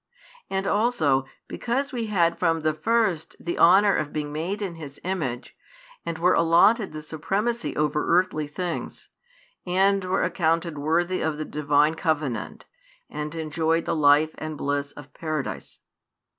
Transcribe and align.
And 0.49 0.65
also, 0.65 1.25
because 1.47 1.93
we 1.93 2.07
had 2.07 2.39
from 2.39 2.61
the 2.61 2.73
first 2.73 3.35
the 3.39 3.59
honour 3.59 3.95
of 3.95 4.11
being 4.11 4.33
made 4.33 4.63
in 4.63 4.73
His 4.73 4.99
image, 5.03 5.55
and 6.03 6.17
were 6.17 6.33
allotted 6.33 6.91
the 6.91 7.03
supremacy 7.03 7.75
over 7.75 8.07
earthly 8.17 8.47
things, 8.47 9.09
and 9.63 10.03
were 10.03 10.23
accounted 10.23 10.79
worthy 10.79 11.21
of 11.21 11.37
the 11.37 11.45
Divine 11.45 11.93
covenant, 11.93 12.65
and 13.11 13.35
enjoyed 13.35 13.85
the 13.85 13.95
life 13.95 14.33
and 14.39 14.57
bliss 14.57 14.91
of 14.93 15.13
Paradise. 15.13 15.81